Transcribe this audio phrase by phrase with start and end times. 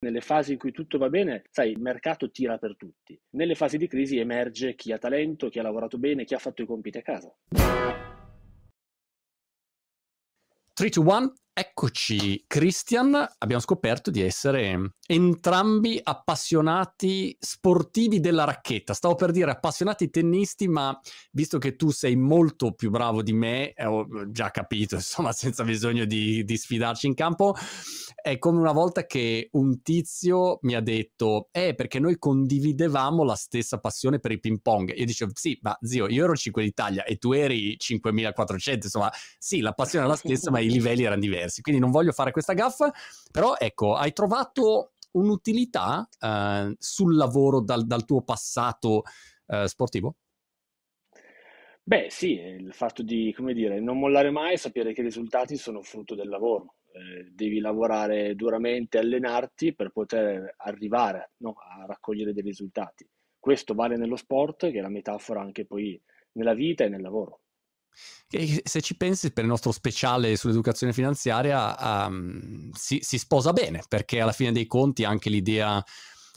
[0.00, 3.20] Nelle fasi in cui tutto va bene, sai, il mercato tira per tutti.
[3.30, 6.62] Nelle fasi di crisi emerge chi ha talento, chi ha lavorato bene, chi ha fatto
[6.62, 7.34] i compiti a casa.
[10.72, 18.94] 3 to 1 Eccoci, Christian, abbiamo scoperto di essere entrambi appassionati sportivi della racchetta.
[18.94, 20.96] Stavo per dire appassionati tennisti, ma
[21.32, 25.64] visto che tu sei molto più bravo di me, eh, ho già capito, insomma, senza
[25.64, 27.56] bisogno di, di sfidarci in campo,
[28.14, 33.34] è come una volta che un tizio mi ha detto, eh, perché noi condividevamo la
[33.34, 34.94] stessa passione per il ping pong.
[34.94, 39.58] Io dicevo, sì, ma zio, io ero 5 d'Italia e tu eri 5400, insomma, sì,
[39.58, 42.30] la passione era la stessa, ma i livelli erano diversi diversi, quindi non voglio fare
[42.30, 42.92] questa gaffa,
[43.32, 49.02] però ecco, hai trovato un'utilità eh, sul lavoro dal, dal tuo passato
[49.46, 50.16] eh, sportivo?
[51.82, 55.80] Beh, sì, il fatto di, come dire, non mollare mai, sapere che i risultati sono
[55.80, 56.74] frutto del lavoro.
[56.92, 63.08] Eh, devi lavorare duramente, allenarti per poter arrivare, no, a raccogliere dei risultati.
[63.38, 65.98] Questo vale nello sport, che è la metafora anche poi
[66.32, 67.40] nella vita e nel lavoro.
[68.30, 73.82] E se ci pensi, per il nostro speciale sull'educazione finanziaria um, si, si, sposa bene,
[73.88, 75.82] perché alla fine dei conti anche l'idea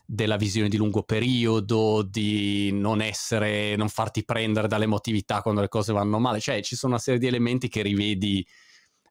[0.05, 5.93] della visione di lungo periodo, di non essere, non farti prendere dall'emotività quando le cose
[5.93, 8.45] vanno male, cioè ci sono una serie di elementi che rivedi,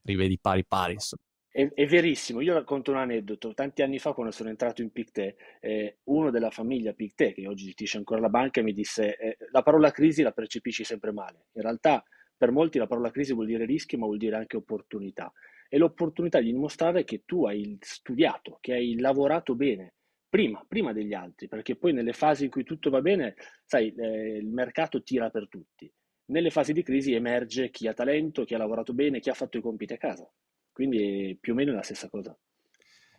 [0.03, 0.95] rivedi pari pari.
[0.95, 1.23] Insomma.
[1.53, 3.53] È, è, verissimo, io racconto un aneddoto.
[3.55, 7.65] Tanti anni fa, quando sono entrato in Pictet, eh, uno della famiglia Pictet, che oggi
[7.65, 11.47] gestisce ancora la banca, mi disse: eh, La parola crisi la percepisci sempre male.
[11.53, 12.05] In realtà,
[12.41, 15.31] per molti la parola crisi vuol dire rischio, ma vuol dire anche opportunità.
[15.69, 19.93] È l'opportunità di dimostrare che tu hai studiato, che hai lavorato bene,
[20.27, 23.35] prima, prima degli altri, perché poi nelle fasi in cui tutto va bene,
[23.67, 25.93] sai, eh, il mercato tira per tutti.
[26.31, 29.59] Nelle fasi di crisi emerge chi ha talento, chi ha lavorato bene, chi ha fatto
[29.59, 30.27] i compiti a casa.
[30.73, 32.35] Quindi più o meno la stessa cosa.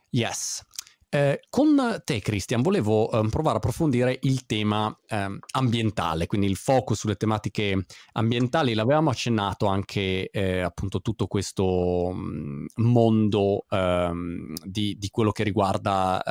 [0.10, 0.66] Yes.
[1.14, 6.56] Eh, con te, Christian, volevo eh, provare a approfondire il tema eh, ambientale, quindi il
[6.56, 8.74] focus sulle tematiche ambientali.
[8.74, 16.24] L'avevamo accennato anche eh, appunto tutto questo mm, mondo ehm, di, di, quello che riguarda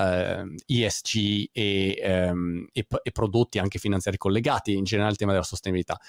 [0.64, 5.44] ESG eh, e, ehm, e, e, prodotti anche finanziari collegati, in generale il tema della
[5.44, 6.00] sostenibilità.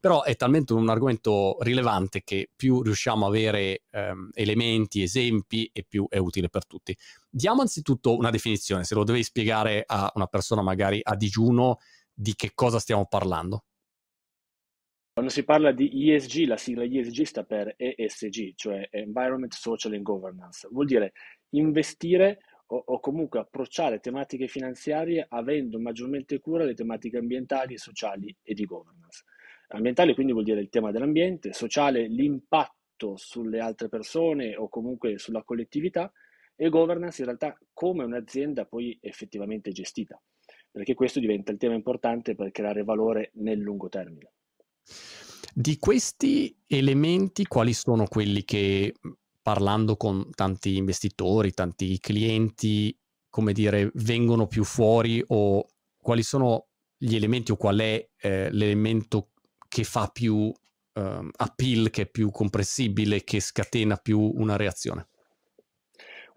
[0.00, 5.84] Però è talmente un argomento rilevante che più riusciamo a avere ehm, elementi, esempi e
[5.88, 6.96] più è utile per tutti.
[7.36, 11.80] Diamo anzitutto una definizione, se lo devi spiegare a una persona magari a digiuno
[12.10, 13.64] di che cosa stiamo parlando.
[15.12, 20.02] Quando si parla di ESG, la sigla ESG sta per ESG, cioè Environment, Social and
[20.02, 20.66] Governance.
[20.70, 21.12] Vuol dire
[21.50, 22.38] investire
[22.68, 28.64] o, o, comunque approcciare tematiche finanziarie avendo maggiormente cura le tematiche ambientali, sociali e di
[28.64, 29.24] governance.
[29.68, 35.42] Ambientale quindi vuol dire il tema dell'ambiente, sociale l'impatto sulle altre persone o comunque sulla
[35.42, 36.10] collettività
[36.56, 40.20] e governance in realtà come un'azienda poi effettivamente gestita,
[40.70, 44.32] perché questo diventa il tema importante per creare valore nel lungo termine.
[45.54, 48.94] Di questi elementi, quali sono quelli che
[49.40, 52.96] parlando con tanti investitori, tanti clienti,
[53.30, 55.66] come dire, vengono più fuori o
[55.96, 56.66] quali sono
[56.96, 59.30] gli elementi o qual è eh, l'elemento
[59.68, 60.52] che fa più
[60.92, 65.08] eh, appeal, che è più comprensibile, che scatena più una reazione?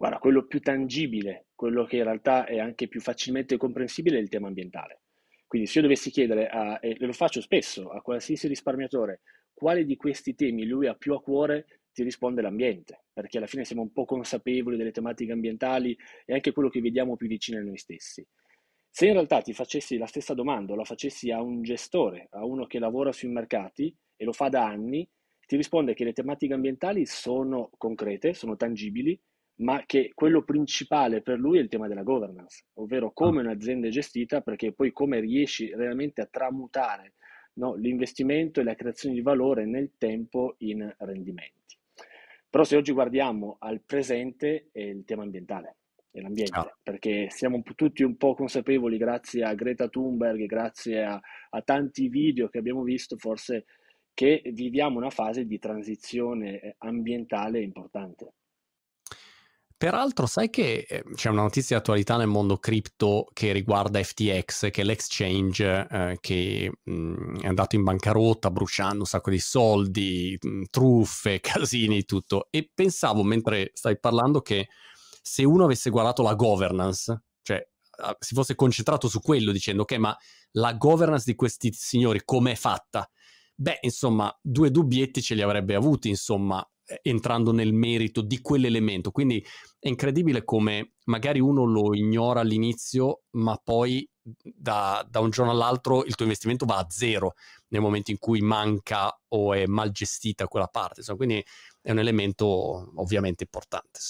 [0.00, 4.30] Guarda, quello più tangibile, quello che in realtà è anche più facilmente comprensibile è il
[4.30, 5.02] tema ambientale.
[5.46, 9.20] Quindi se io dovessi chiedere, a, e lo faccio spesso, a qualsiasi risparmiatore,
[9.52, 13.66] quale di questi temi lui ha più a cuore, ti risponde l'ambiente, perché alla fine
[13.66, 15.94] siamo un po' consapevoli delle tematiche ambientali
[16.24, 18.26] e anche quello che vediamo più vicino a noi stessi.
[18.88, 22.64] Se in realtà ti facessi la stessa domanda la facessi a un gestore, a uno
[22.64, 25.06] che lavora sui mercati e lo fa da anni,
[25.46, 29.20] ti risponde che le tematiche ambientali sono concrete, sono tangibili,
[29.60, 33.44] ma che quello principale per lui è il tema della governance, ovvero come ah.
[33.44, 37.14] un'azienda è gestita, perché poi come riesci realmente a tramutare
[37.54, 41.76] no, l'investimento e la creazione di valore nel tempo in rendimenti.
[42.48, 45.76] Però se oggi guardiamo al presente è il tema ambientale
[46.10, 46.76] e l'ambiente, ah.
[46.82, 51.20] perché siamo tutti un po' consapevoli grazie a Greta Thunberg, grazie a,
[51.50, 53.66] a tanti video che abbiamo visto, forse
[54.14, 58.32] che viviamo una fase di transizione ambientale importante.
[59.80, 64.70] Peraltro, sai che eh, c'è una notizia di attualità nel mondo cripto che riguarda FTX,
[64.70, 69.38] che è l'exchange eh, che mh, mm, è andato in bancarotta bruciando un sacco di
[69.38, 72.48] soldi, mh, mm, truffe, casini, tutto.
[72.50, 74.68] E pensavo mentre stai parlando che
[75.22, 77.66] se uno avesse guardato la governance, cioè
[78.18, 80.14] si fosse concentrato su quello dicendo ok, ma
[80.58, 83.10] la governance di questi signori com'è fatta?
[83.54, 86.62] Beh, insomma, due dubbietti ce li avrebbe avuti, insomma,
[87.02, 89.10] entrando nel merito di quell'elemento.
[89.10, 89.44] Quindi
[89.78, 96.04] è incredibile come magari uno lo ignora all'inizio, ma poi da, da, un giorno all'altro
[96.04, 97.34] il tuo investimento va a zero
[97.68, 101.00] nel momento in cui manca o è mal gestita quella parte.
[101.00, 101.44] Insomma, quindi
[101.80, 104.00] è un elemento ovviamente importante.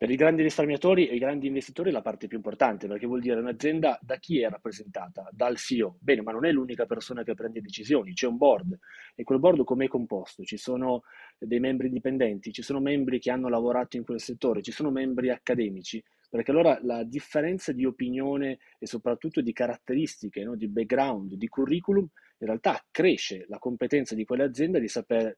[0.00, 3.20] Per i grandi risparmiatori e i grandi investitori è la parte più importante, perché vuol
[3.20, 5.28] dire un'azienda da chi è rappresentata?
[5.30, 5.98] Dal CEO.
[6.00, 8.78] Bene, ma non è l'unica persona che prende decisioni, c'è un board.
[9.14, 10.42] E quel board come è composto?
[10.42, 11.02] Ci sono
[11.36, 15.28] dei membri indipendenti, ci sono membri che hanno lavorato in quel settore, ci sono membri
[15.28, 20.56] accademici, perché allora la differenza di opinione e soprattutto di caratteristiche, no?
[20.56, 22.08] di background, di curriculum,
[22.38, 25.36] in realtà cresce la competenza di quell'azienda di saper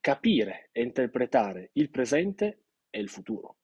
[0.00, 3.56] capire e interpretare il presente e il futuro.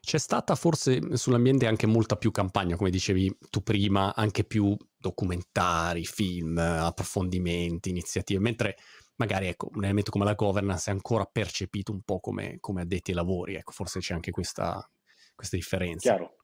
[0.00, 6.04] C'è stata forse sull'ambiente anche molta più campagna, come dicevi tu prima, anche più documentari,
[6.04, 8.76] film, approfondimenti, iniziative, mentre
[9.16, 13.10] magari ecco, un elemento come la governance è ancora percepito un po' come, come addetti
[13.10, 14.88] ai lavori, ecco, forse c'è anche questa,
[15.34, 16.14] questa differenza.
[16.14, 16.36] Chiaro.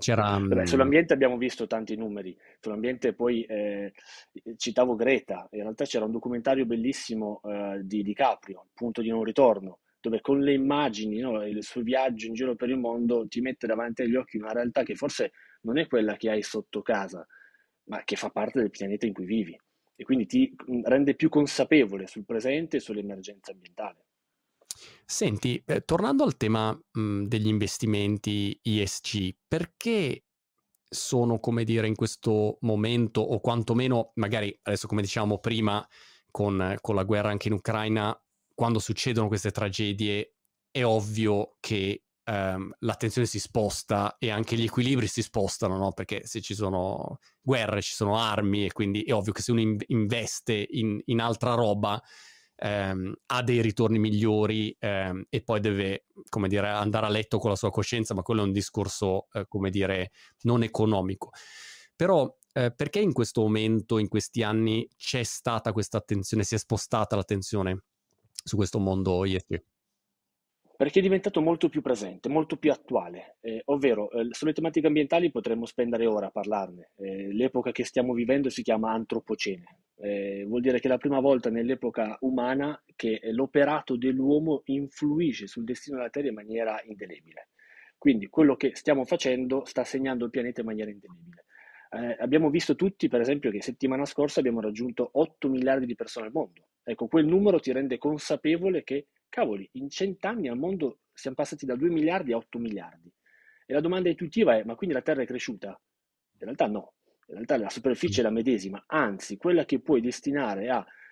[0.00, 0.24] Chiaro.
[0.24, 3.92] Vabbè, sull'ambiente abbiamo visto tanti numeri, sull'ambiente poi eh,
[4.56, 9.22] citavo Greta, in realtà c'era un documentario bellissimo eh, di DiCaprio, il punto di non
[9.22, 13.40] ritorno, dove con le immagini, no, il suo viaggio in giro per il mondo ti
[13.40, 17.26] mette davanti agli occhi una realtà che forse non è quella che hai sotto casa,
[17.84, 19.58] ma che fa parte del pianeta in cui vivi
[20.00, 20.54] e quindi ti
[20.84, 24.04] rende più consapevole sul presente e sull'emergenza ambientale.
[25.04, 30.22] Senti, eh, tornando al tema mh, degli investimenti ESG, perché
[30.88, 35.84] sono, come dire, in questo momento, o quantomeno, magari adesso come diciamo prima,
[36.30, 38.16] con, con la guerra anche in Ucraina,
[38.58, 40.34] quando succedono queste tragedie
[40.72, 45.92] è ovvio che um, l'attenzione si sposta e anche gli equilibri si spostano, no?
[45.92, 49.60] Perché se ci sono guerre, ci sono armi e quindi è ovvio che se uno
[49.60, 52.02] in- investe in, in, altra roba
[52.64, 57.50] um, ha dei ritorni migliori um, e poi deve, come dire, andare a letto con
[57.50, 60.10] la sua coscienza, ma quello è un discorso, uh, come dire,
[60.40, 61.30] non economico.
[61.94, 66.58] Però uh, perché in questo momento, in questi anni, c'è stata questa attenzione, si è
[66.58, 67.84] spostata l'attenzione
[68.48, 69.62] su questo mondo ISP?
[70.78, 75.30] Perché è diventato molto più presente, molto più attuale, eh, ovvero eh, sulle tematiche ambientali
[75.32, 76.92] potremmo spendere ore a parlarne.
[76.96, 81.18] Eh, l'epoca che stiamo vivendo si chiama antropocene, eh, vuol dire che è la prima
[81.18, 87.48] volta nell'epoca umana che l'operato dell'uomo influisce sul destino della Terra in maniera indelebile.
[87.98, 91.44] Quindi quello che stiamo facendo sta segnando il pianeta in maniera indelebile.
[91.90, 96.26] Eh, abbiamo visto tutti, per esempio, che settimana scorsa abbiamo raggiunto 8 miliardi di persone
[96.26, 96.67] al mondo.
[96.90, 101.76] Ecco, quel numero ti rende consapevole che, cavoli, in cent'anni al mondo siamo passati da
[101.76, 103.12] 2 miliardi a 8 miliardi.
[103.66, 105.68] E la domanda intuitiva è, ma quindi la Terra è cresciuta?
[105.68, 106.94] In realtà no,
[107.26, 110.70] in realtà la superficie è la medesima, anzi quella che puoi destinare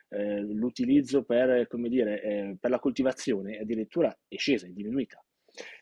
[0.08, 5.22] all'utilizzo eh, per, eh, per la coltivazione addirittura è scesa, è diminuita.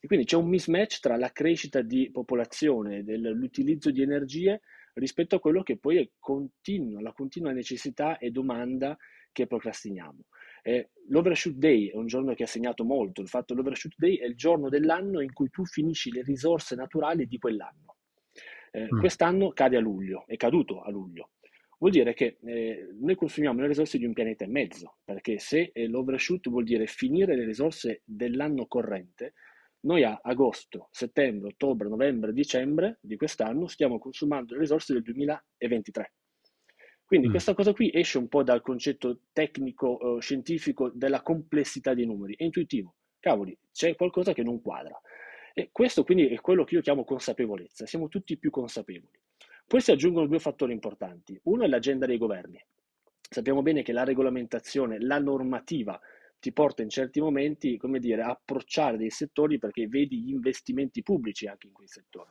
[0.00, 4.60] E quindi c'è un mismatch tra la crescita di popolazione, dell'utilizzo di energie
[4.94, 8.96] rispetto a quello che poi è continuo, la continua necessità e domanda
[9.34, 10.24] che procrastiniamo.
[10.62, 14.16] Eh, l'Overshoot Day è un giorno che ha segnato molto, il fatto che l'Overshoot Day
[14.16, 17.96] è il giorno dell'anno in cui tu finisci le risorse naturali di quell'anno.
[18.70, 18.98] Eh, mm.
[18.98, 21.32] Quest'anno cade a luglio, è caduto a luglio.
[21.78, 25.70] Vuol dire che eh, noi consumiamo le risorse di un pianeta e mezzo, perché se
[25.74, 29.34] eh, l'overshoot vuol dire finire le risorse dell'anno corrente,
[29.80, 36.12] noi a agosto, settembre, ottobre, novembre, dicembre di quest'anno stiamo consumando le risorse del 2023.
[37.14, 37.36] Quindi mm.
[37.36, 42.34] questa cosa qui esce un po' dal concetto tecnico, eh, scientifico della complessità dei numeri,
[42.36, 42.96] è intuitivo.
[43.20, 45.00] Cavoli, c'è qualcosa che non quadra.
[45.52, 49.16] E questo quindi è quello che io chiamo consapevolezza, siamo tutti più consapevoli.
[49.64, 51.38] Poi si aggiungono due fattori importanti.
[51.44, 52.60] Uno è l'agenda dei governi.
[53.30, 56.00] Sappiamo bene che la regolamentazione, la normativa
[56.40, 61.04] ti porta in certi momenti, come dire, a approcciare dei settori perché vedi gli investimenti
[61.04, 62.30] pubblici anche in quei settori.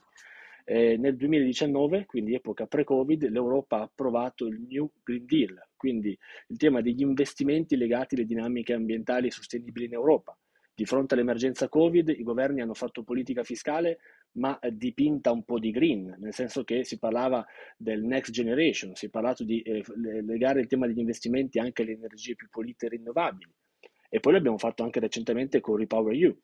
[0.66, 6.18] Eh, nel 2019, quindi epoca pre-Covid, l'Europa ha approvato il New Green Deal, quindi
[6.48, 10.38] il tema degli investimenti legati alle dinamiche ambientali sostenibili in Europa.
[10.76, 14.00] Di fronte all'emergenza Covid, i governi hanno fatto politica fiscale,
[14.34, 17.46] ma dipinta un po' di green, nel senso che si parlava
[17.78, 19.84] del next generation, si è parlato di eh,
[20.24, 23.54] legare il tema degli investimenti anche alle energie più pulite e rinnovabili
[24.14, 26.38] e poi l'abbiamo fatto anche recentemente con Repower You.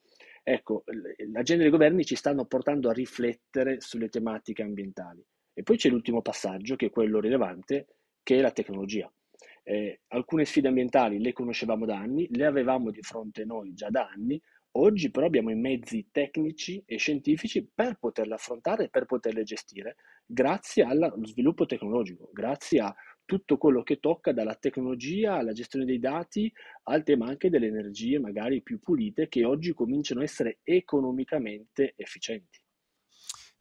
[0.52, 0.84] Ecco,
[1.32, 5.24] l'agenda dei governi ci stanno portando a riflettere sulle tematiche ambientali.
[5.54, 7.86] E poi c'è l'ultimo passaggio, che è quello rilevante,
[8.24, 9.14] che è la tecnologia.
[9.62, 14.10] Eh, alcune sfide ambientali le conoscevamo da anni, le avevamo di fronte noi già da
[14.12, 14.42] anni,
[14.72, 19.98] oggi però abbiamo i mezzi tecnici e scientifici per poterle affrontare e per poterle gestire,
[20.26, 22.96] grazie allo sviluppo tecnologico, grazie a
[23.30, 26.52] tutto quello che tocca dalla tecnologia alla gestione dei dati
[26.86, 32.60] al tema anche delle energie magari più pulite che oggi cominciano a essere economicamente efficienti.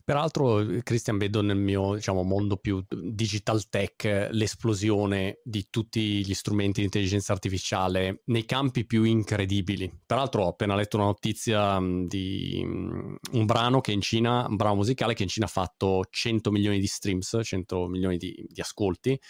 [0.08, 6.80] Peraltro, Christian, vedo nel mio diciamo, mondo più digital tech l'esplosione di tutti gli strumenti
[6.80, 9.92] di intelligenza artificiale nei campi più incredibili.
[10.06, 15.12] Peraltro, ho appena letto una notizia di un brano che in Cina, un brano musicale
[15.12, 19.20] che in Cina ha fatto 100 milioni di streams, 100 milioni di, di ascolti,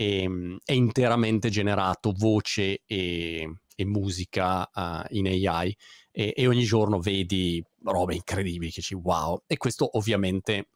[0.00, 5.76] e è interamente generato voce e, e musica uh, in AI
[6.10, 9.42] e, e, ogni giorno vedi robe incredibili che ci wow.
[9.46, 10.68] E questo ovviamente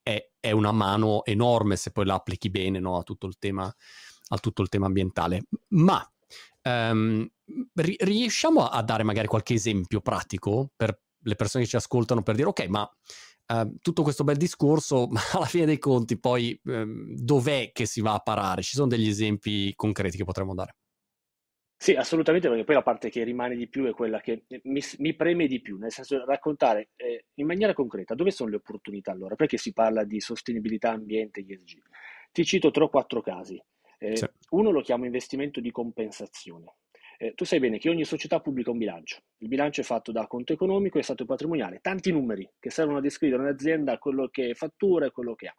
[0.00, 3.64] è, è una mano enorme se poi la applichi bene no, a, tutto il tema,
[3.64, 5.42] a tutto il tema ambientale.
[5.70, 6.08] Ma
[6.62, 7.28] um,
[7.74, 12.36] ri- riusciamo a dare magari qualche esempio pratico per le persone che ci ascoltano per
[12.36, 12.88] dire ok ma
[13.46, 18.00] Uh, tutto questo bel discorso, ma alla fine dei conti poi um, dov'è che si
[18.00, 18.62] va a parare?
[18.62, 20.76] Ci sono degli esempi concreti che potremmo dare?
[21.82, 25.14] Sì, assolutamente, perché poi la parte che rimane di più è quella che mi, mi
[25.14, 29.34] preme di più, nel senso raccontare eh, in maniera concreta dove sono le opportunità allora,
[29.34, 31.82] perché si parla di sostenibilità ambiente e ESG.
[32.30, 33.60] Ti cito tre o quattro casi.
[33.98, 34.26] Eh, sì.
[34.50, 36.76] Uno lo chiamo investimento di compensazione.
[37.22, 39.22] Eh, tu sai bene che ogni società pubblica un bilancio.
[39.38, 43.00] Il bilancio è fatto da conto economico e stato patrimoniale, tanti numeri che servono a
[43.00, 45.54] descrivere un'azienda, quello che fattura e quello che ha.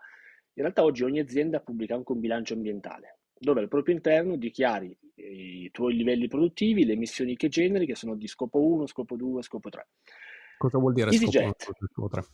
[0.55, 4.97] In realtà oggi ogni azienda pubblica anche un bilancio ambientale dove al proprio interno dichiari
[5.15, 9.41] i tuoi livelli produttivi, le emissioni che generi, che sono di scopo 1, scopo 2,
[9.41, 9.87] scopo 3.
[10.57, 12.25] Cosa vuol dire EasyJet, scopo 1 scopo 3?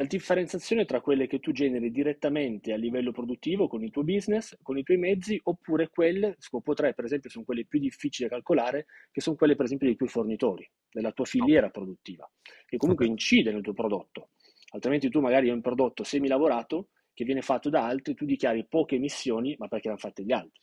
[0.00, 4.56] La differenziazione tra quelle che tu generi direttamente a livello produttivo con il tuo business,
[4.62, 8.34] con i tuoi mezzi, oppure quelle, scopo 3 per esempio, sono quelle più difficili da
[8.36, 12.26] calcolare, che sono quelle per esempio dei tuoi fornitori, della tua filiera produttiva,
[12.64, 13.14] che comunque okay.
[13.14, 14.30] incide nel tuo prodotto.
[14.70, 18.94] Altrimenti tu magari hai un prodotto semi-lavorato che viene fatto da altri, tu dichiari poche
[18.94, 20.62] emissioni, ma perché l'hanno fatte gli altri.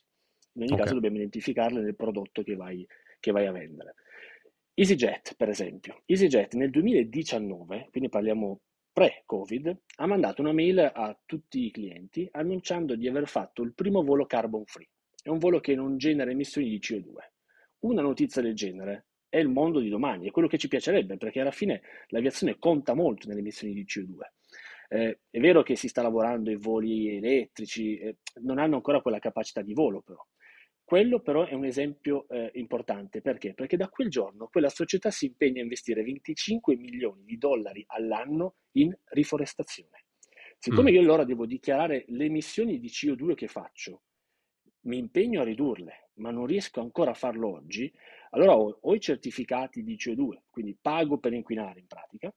[0.54, 0.82] In ogni okay.
[0.82, 2.84] caso dobbiamo identificarle nel prodotto che vai,
[3.20, 3.94] che vai a vendere.
[4.74, 6.02] EasyJet, per esempio.
[6.06, 8.62] EasyJet nel 2019, quindi parliamo
[8.98, 14.02] pre-Covid, ha mandato una mail a tutti i clienti annunciando di aver fatto il primo
[14.02, 14.88] volo carbon free.
[15.22, 17.12] È un volo che non genera emissioni di CO2.
[17.80, 21.40] Una notizia del genere è il mondo di domani, è quello che ci piacerebbe, perché
[21.40, 24.18] alla fine l'aviazione conta molto nelle emissioni di CO2.
[24.88, 29.20] Eh, è vero che si sta lavorando ai voli elettrici, eh, non hanno ancora quella
[29.20, 30.26] capacità di volo però.
[30.88, 33.52] Quello però è un esempio eh, importante perché?
[33.52, 38.54] Perché da quel giorno quella società si impegna a investire 25 milioni di dollari all'anno
[38.72, 40.06] in riforestazione.
[40.56, 40.94] Siccome mm.
[40.94, 44.04] io allora devo dichiarare le emissioni di CO2 che faccio,
[44.84, 47.92] mi impegno a ridurle, ma non riesco ancora a farlo oggi,
[48.30, 52.32] allora ho, ho i certificati di CO2, quindi pago per inquinare in pratica, mm.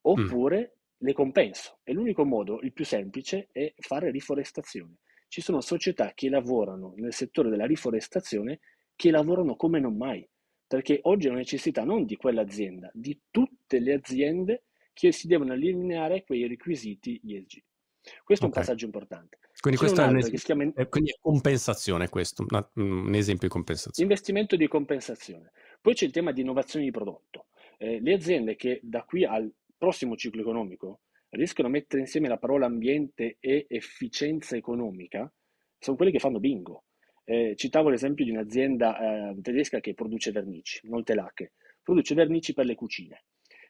[0.00, 1.80] oppure mm le compenso.
[1.82, 5.00] E l'unico modo, il più semplice, è fare riforestazione.
[5.34, 8.60] Ci sono società che lavorano nel settore della riforestazione
[8.94, 10.24] che lavorano come non mai,
[10.64, 14.62] perché oggi è una necessità non di quell'azienda, di tutte le aziende
[14.92, 17.64] che si devono allineare quei requisiti ESG.
[18.22, 18.38] Questo okay.
[18.38, 19.38] è un passaggio importante.
[19.58, 20.70] Quindi, questo è, un es- chiama...
[20.88, 24.08] quindi è compensazione questo, un esempio di compensazione.
[24.08, 25.50] Investimento di compensazione.
[25.80, 27.46] Poi c'è il tema di innovazione di prodotto.
[27.78, 31.00] Eh, le aziende che da qui al prossimo ciclo economico
[31.34, 35.30] riescono a mettere insieme la parola ambiente e efficienza economica,
[35.78, 36.84] sono quelli che fanno bingo.
[37.24, 42.66] Eh, citavo l'esempio di un'azienda eh, tedesca che produce vernici, molte lacche, produce vernici per
[42.66, 43.24] le cucine.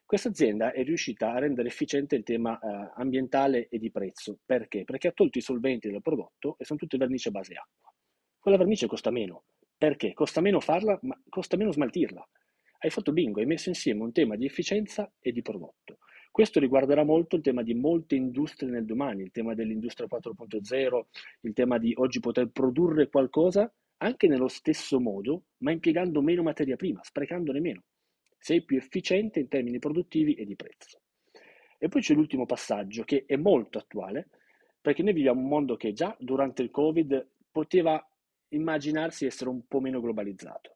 [0.05, 4.39] Questa azienda è riuscita a rendere efficiente il tema eh, ambientale e di prezzo.
[4.45, 4.85] Perché?
[4.85, 7.93] Perché ha tolto i solventi del prodotto e sono tutte vernici a base acqua.
[8.39, 9.45] Quella vernice costa meno.
[9.77, 10.13] Perché?
[10.13, 12.29] Costa meno farla, ma costa meno smaltirla.
[12.79, 15.99] Hai fatto bingo, hai messo insieme un tema di efficienza e di prodotto.
[16.35, 21.05] Questo riguarderà molto il tema di molte industrie nel domani, il tema dell'industria 4.0,
[21.43, 26.75] il tema di oggi poter produrre qualcosa anche nello stesso modo, ma impiegando meno materia
[26.75, 27.85] prima, sprecandone meno.
[28.37, 31.03] Sei più efficiente in termini produttivi e di prezzo.
[31.79, 34.27] E poi c'è l'ultimo passaggio che è molto attuale,
[34.81, 38.05] perché noi viviamo un mondo che già durante il Covid poteva
[38.49, 40.74] immaginarsi essere un po' meno globalizzato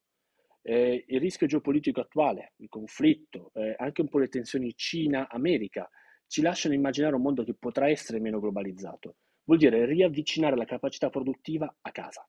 [0.63, 5.89] eh, il rischio geopolitico attuale, il conflitto, eh, anche un po' le tensioni Cina-America,
[6.27, 9.17] ci lasciano immaginare un mondo che potrà essere meno globalizzato.
[9.45, 12.29] Vuol dire riavvicinare la capacità produttiva a casa,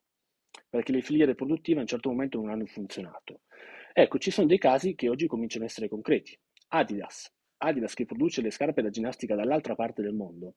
[0.70, 3.42] perché le filiere produttive a un certo momento non hanno funzionato.
[3.92, 6.38] Ecco, ci sono dei casi che oggi cominciano a essere concreti.
[6.70, 10.56] Adidas, Adidas che produce le scarpe da ginnastica dall'altra parte del mondo.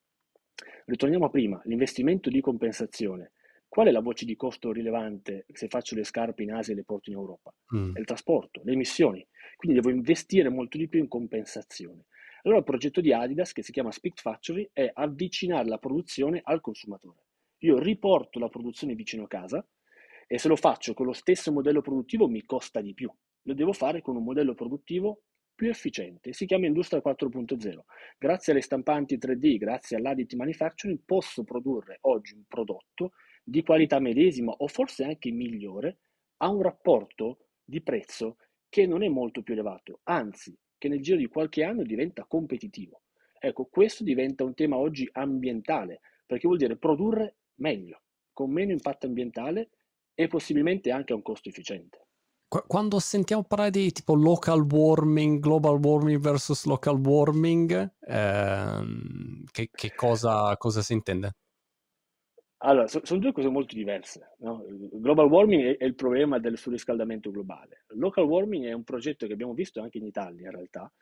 [0.85, 3.33] Ritorniamo a prima, l'investimento di compensazione
[3.73, 6.85] Qual è la voce di costo rilevante se faccio le scarpe in Asia e le
[6.85, 7.55] porto in Europa?
[7.75, 7.97] Mm.
[7.97, 9.27] È il trasporto, le emissioni.
[9.57, 12.05] Quindi devo investire molto di più in compensazione.
[12.43, 16.61] Allora il progetto di Adidas, che si chiama Speak Factory, è avvicinare la produzione al
[16.61, 17.29] consumatore.
[17.61, 19.67] io riporto la produzione vicino a casa
[20.27, 23.11] e se lo faccio con lo stesso modello produttivo mi costa di più.
[23.45, 25.23] Lo devo fare con un modello produttivo
[25.63, 27.85] più efficiente, si chiama Industria 4.0.
[28.19, 33.13] Grazie alle stampanti 3D, grazie all'additive manufacturing, posso produrre oggi un prodotto
[33.45, 35.99] di qualità medesima o forse anche migliore
[36.39, 38.39] a un rapporto di prezzo
[38.69, 43.03] che non è molto più elevato, anzi che nel giro di qualche anno diventa competitivo.
[43.39, 48.03] Ecco, questo diventa un tema oggi ambientale, perché vuol dire produrre meglio,
[48.33, 49.71] con meno impatto ambientale
[50.13, 52.07] e possibilmente anche a un costo efficiente.
[52.67, 59.95] Quando sentiamo parlare di tipo local warming, global warming versus local warming, ehm, che, che
[59.95, 61.37] cosa, cosa si intende?
[62.59, 64.35] Allora, so, sono due cose molto diverse.
[64.41, 64.63] No?
[64.69, 67.85] Global warming è, è, il problema del surriscaldamento globale.
[67.95, 70.93] Local warming è un progetto che abbiamo visto anche in Italia, in realtà,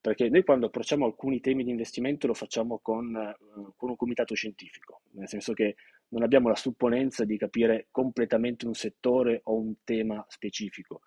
[0.00, 4.34] perché noi quando approcciamo alcuni temi di investimento lo facciamo con, uh, con un comitato
[4.34, 5.74] scientifico, nel senso che
[6.08, 11.00] non abbiamo la supponenza di capire completamente un settore o un tema specifico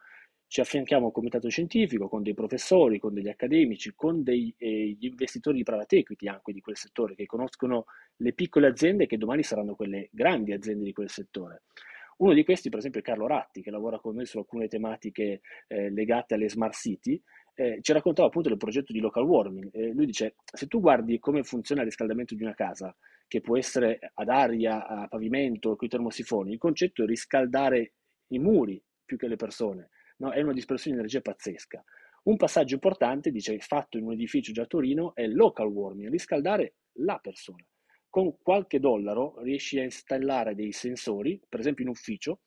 [0.52, 4.98] ci affianchiamo a un comitato scientifico con dei professori, con degli accademici, con degli eh,
[5.00, 7.86] investitori di private equity anche di quel settore che conoscono
[8.18, 11.62] le piccole aziende che domani saranno quelle grandi aziende di quel settore.
[12.18, 15.40] Uno di questi, per esempio, è Carlo Ratti, che lavora con noi su alcune tematiche
[15.68, 17.22] eh, legate alle smart city.
[17.54, 19.70] Eh, ci raccontava appunto del progetto di local warming.
[19.72, 22.94] Eh, lui dice: Se tu guardi come funziona il riscaldamento di una casa,
[23.32, 27.94] che può essere ad aria, a pavimento, con i termosifoni, il concetto è riscaldare
[28.34, 30.32] i muri più che le persone no?
[30.32, 31.82] è una dispersione di energia pazzesca.
[32.24, 36.74] Un passaggio importante, dice, fatto in un edificio già a Torino, è local warming, riscaldare
[36.98, 37.66] la persona.
[38.10, 42.42] Con qualche dollaro riesci a installare dei sensori, per esempio in ufficio,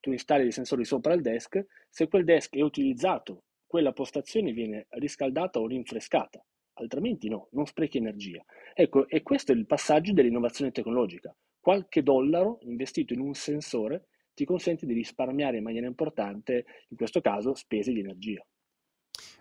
[0.00, 4.88] tu installi dei sensori sopra il desk, se quel desk è utilizzato, quella postazione viene
[4.90, 8.44] riscaldata o rinfrescata, altrimenti no, non sprechi energia.
[8.76, 11.34] Ecco, e questo è il passaggio dell'innovazione tecnologica.
[11.60, 17.20] Qualche dollaro investito in un sensore ti consente di risparmiare in maniera importante, in questo
[17.20, 18.44] caso, spese di energia.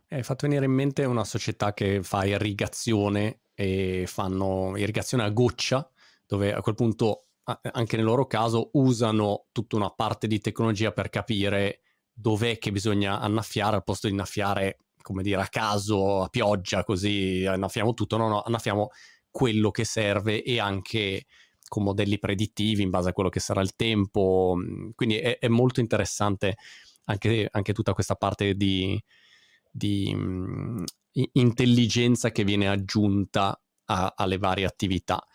[0.08, 5.90] Hai fatto venire in mente una società che fa irrigazione e fanno irrigazione a goccia,
[6.28, 11.10] dove a quel punto, anche nel loro caso, usano tutta una parte di tecnologia per
[11.10, 11.82] capire
[12.14, 17.46] dov'è che bisogna annaffiare al posto di annaffiare, come dire, a caso, a pioggia, così
[17.48, 18.90] annaffiamo tutto, no, no, annaffiamo
[19.34, 21.26] quello che serve e anche
[21.68, 24.54] con modelli predittivi in base a quello che sarà il tempo.
[24.56, 26.56] Mm, quindi è, è molto interessante
[27.06, 29.04] anche, anche, tutta questa parte di,
[29.72, 30.84] di um,
[31.34, 35.26] intelligenza che viene aggiunta a, alle varie attività.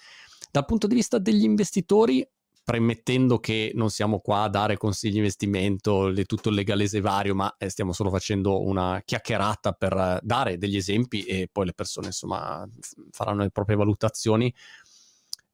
[0.50, 2.26] Dal punto di vista degli investitori,
[2.68, 7.35] premettendo che non siamo qua a dare consigli di investimento, le, tutto il legalese vario,
[7.35, 12.09] ma eh, stiamo solo facendo una chiacchierata per dare degli esempi e poi le persone
[12.09, 12.68] insomma
[13.11, 14.54] faranno le proprie valutazioni.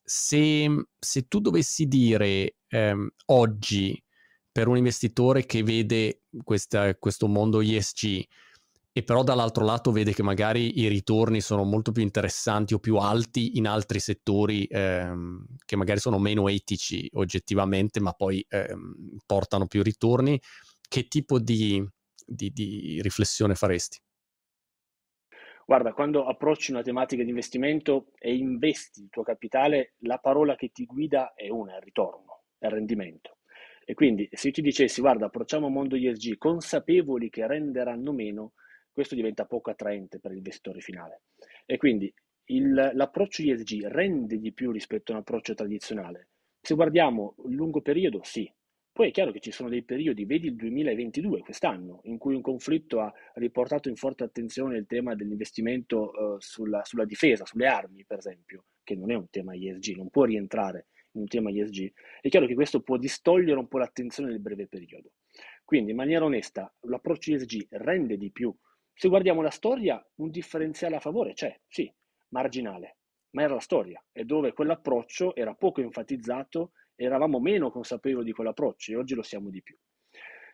[0.02, 4.02] Se, se tu dovessi dire ehm, oggi
[4.50, 8.24] per un investitore che vede questa, questo mondo ESG
[8.96, 12.94] e però dall'altro lato vede che magari i ritorni sono molto più interessanti o più
[12.94, 19.66] alti in altri settori ehm, che magari sono meno etici oggettivamente, ma poi ehm, portano
[19.66, 20.40] più ritorni,
[20.88, 21.84] che tipo di,
[22.24, 23.98] di, di riflessione faresti?
[25.66, 30.70] Guarda, quando approcci una tematica di investimento e investi il tuo capitale, la parola che
[30.70, 33.38] ti guida è una, è il ritorno, è il rendimento.
[33.84, 38.52] E quindi se io ti dicessi, guarda, approcciamo un mondo ESG consapevoli che renderanno meno,
[38.94, 41.22] questo diventa poco attraente per l'investitore finale.
[41.66, 42.12] E quindi
[42.46, 46.28] il, l'approccio ESG rende di più rispetto a un approccio tradizionale.
[46.60, 48.50] Se guardiamo il lungo periodo, sì,
[48.94, 52.40] poi è chiaro che ci sono dei periodi, vedi il 2022, quest'anno, in cui un
[52.40, 58.04] conflitto ha riportato in forte attenzione il tema dell'investimento uh, sulla, sulla, difesa, sulle armi,
[58.06, 61.92] per esempio, che non è un tema ISG, non può rientrare in un tema ISG.
[62.20, 65.14] È chiaro che questo può distogliere un po' l'attenzione nel breve periodo.
[65.64, 68.54] Quindi, in maniera onesta, l'approccio ISG rende di più.
[68.96, 71.92] Se guardiamo la storia, un differenziale a favore c'è, sì,
[72.28, 72.98] marginale,
[73.30, 78.92] ma era la storia, e dove quell'approccio era poco enfatizzato eravamo meno consapevoli di quell'approccio
[78.92, 79.76] e oggi lo siamo di più.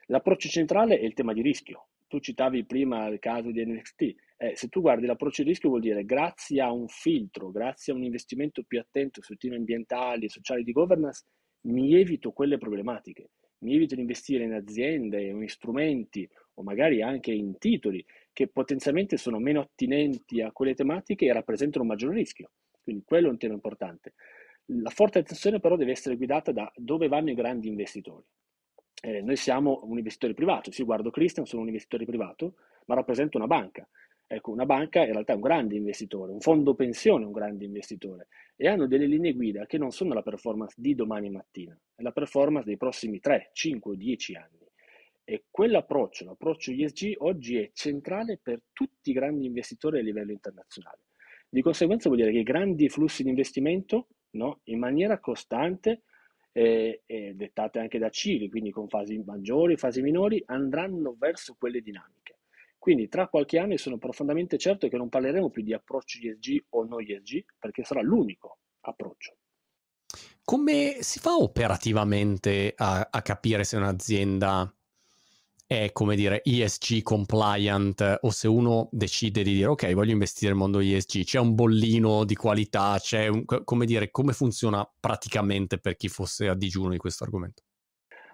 [0.06, 1.88] L'approccio centrale è il tema di rischio.
[2.08, 4.02] Tu citavi prima il caso di NXT.
[4.38, 7.96] Eh, se tu guardi l'approccio di rischio vuol dire grazie a un filtro, grazie a
[7.96, 11.24] un investimento più attento sui temi ambientali e sociali di governance,
[11.66, 13.30] mi evito quelle problematiche.
[13.60, 19.16] Mi evito di investire in aziende, in strumenti o magari anche in titoli che potenzialmente
[19.16, 22.50] sono meno attinenti a quelle tematiche e rappresentano un maggior rischio.
[22.82, 24.14] Quindi quello è un tema importante.
[24.66, 28.24] La forte attenzione però deve essere guidata da dove vanno i grandi investitori.
[29.02, 32.54] Eh, noi siamo un investitore privato, sì, guardo Christian, sono un investitore privato,
[32.86, 33.88] ma rappresento una banca.
[34.32, 37.64] Ecco, una banca in realtà è un grande investitore, un fondo pensione è un grande
[37.64, 42.02] investitore e hanno delle linee guida che non sono la performance di domani mattina, è
[42.02, 44.68] la performance dei prossimi 3, 5 o 10 anni.
[45.24, 51.00] E quell'approccio, l'approccio ESG, oggi è centrale per tutti i grandi investitori a livello internazionale.
[51.48, 56.02] Di conseguenza vuol dire che i grandi flussi di investimento, no, in maniera costante,
[56.52, 61.80] eh, eh, dettate anche da Cili, quindi con fasi maggiori, fasi minori, andranno verso quelle
[61.80, 62.39] dinamiche.
[62.80, 66.84] Quindi tra qualche anno sono profondamente certo che non parleremo più di approccio ESG o
[66.84, 69.36] no ESG, perché sarà l'unico approccio.
[70.42, 74.74] Come si fa operativamente a, a capire se un'azienda
[75.66, 80.58] è, come dire, ESG compliant o se uno decide di dire ok, voglio investire nel
[80.58, 85.96] mondo ESG, c'è un bollino di qualità, c'è un, come dire, come funziona praticamente per
[85.96, 87.62] chi fosse a digiuno di questo argomento?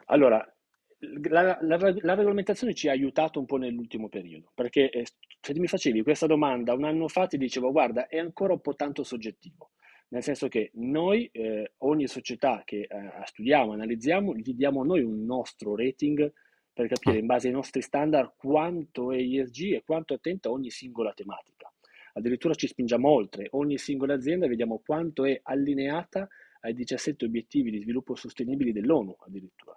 [0.07, 0.56] Allora,
[0.99, 5.07] la, la, la, regolamentazione ci ha aiutato un po' nell'ultimo periodo, perché eh,
[5.41, 8.75] se mi facevi questa domanda un anno fa ti dicevo guarda è ancora un po'
[8.75, 9.73] tanto soggettivo,
[10.09, 12.89] nel senso che noi, eh, ogni società che eh,
[13.25, 16.33] studiamo, analizziamo, gli diamo noi un nostro rating
[16.73, 17.21] per capire ah.
[17.21, 21.13] in base ai nostri standard quanto è ESG e quanto è attenta a ogni singola
[21.13, 21.71] tematica.
[22.15, 26.27] Addirittura ci spingiamo oltre, ogni singola azienda vediamo quanto è allineata
[26.61, 29.76] ai 17 obiettivi di sviluppo sostenibili dell'ONU addirittura.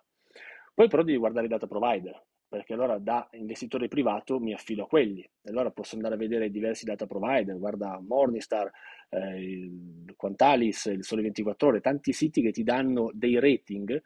[0.80, 4.88] Poi però devi guardare i data provider, perché allora da investitore privato mi affido a
[4.88, 5.30] quelli.
[5.48, 8.72] Allora posso andare a vedere diversi data provider, guarda Morningstar,
[9.10, 14.02] eh, il Quantalis, il Sole 24 Ore, tanti siti che ti danno dei rating,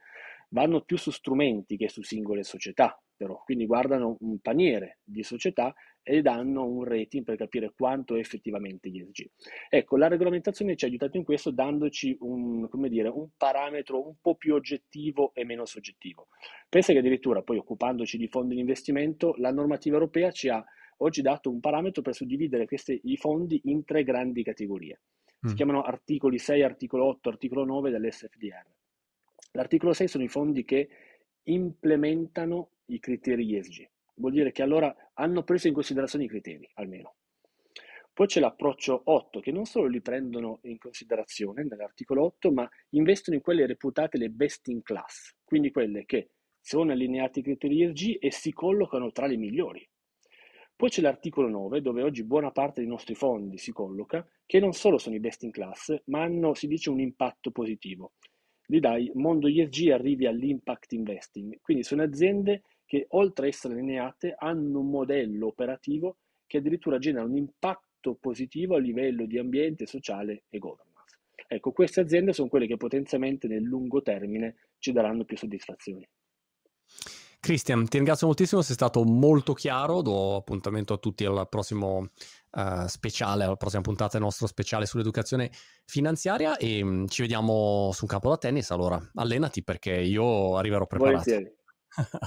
[0.49, 3.39] vanno più su strumenti che su singole società, però.
[3.45, 8.89] Quindi guardano un paniere di società e danno un rating per capire quanto è effettivamente
[8.89, 9.29] ESG.
[9.69, 14.35] Ecco, la regolamentazione ci ha aiutato in questo dandoci un, dire, un parametro un po'
[14.35, 16.27] più oggettivo e meno soggettivo.
[16.67, 20.63] Pensa che addirittura poi occupandoci di fondi di investimento, la normativa europea ci ha
[20.97, 24.99] oggi dato un parametro per suddividere questi, i fondi in tre grandi categorie.
[25.41, 25.55] Si mm.
[25.55, 28.65] chiamano articoli 6, articolo 8, articolo 9 dell'SFDR.
[29.53, 30.89] L'articolo 6 sono i fondi che
[31.43, 37.15] implementano i criteri ESG vuol dire che allora hanno preso in considerazione i criteri, almeno.
[38.13, 43.37] Poi c'è l'approccio 8, che non solo li prendono in considerazione nell'articolo 8, ma investono
[43.37, 48.17] in quelle reputate le best in class, quindi quelle che sono allineate ai criteri ESG
[48.19, 49.87] e si collocano tra le migliori.
[50.75, 54.73] Poi c'è l'articolo 9, dove oggi buona parte dei nostri fondi si colloca, che non
[54.73, 58.13] solo sono i best in class, ma hanno, si dice, un impatto positivo.
[58.67, 64.35] Lì dai mondo ESG arrivi all'impact investing, quindi sono aziende che oltre a essere allineate
[64.37, 70.43] hanno un modello operativo che addirittura genera un impatto positivo a livello di ambiente, sociale
[70.49, 71.19] e governance.
[71.47, 76.07] Ecco, queste aziende sono quelle che potenzialmente nel lungo termine ci daranno più soddisfazioni.
[77.43, 82.07] Cristian, ti ringrazio moltissimo, sei stato molto chiaro, do appuntamento a tutti al prossimo
[82.51, 85.51] uh, speciale, alla prossima puntata del nostro speciale sull'educazione
[85.85, 90.85] finanziaria e um, ci vediamo su un campo da tennis, allora allenati perché io arriverò
[90.87, 91.23] preparato.
[91.25, 91.62] Volentieri.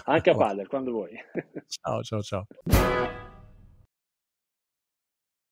[0.04, 1.16] Anche a padel, quando vuoi.
[1.68, 3.24] ciao, ciao, ciao.